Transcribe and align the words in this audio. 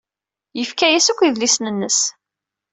Yefka-as 0.59 1.07
akk 1.11 1.19
idlisen-nnes. 1.23 1.99